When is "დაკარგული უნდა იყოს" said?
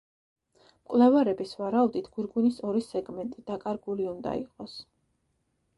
3.53-4.81